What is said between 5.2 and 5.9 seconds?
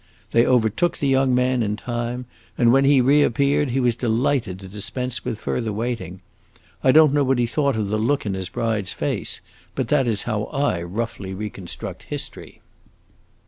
with further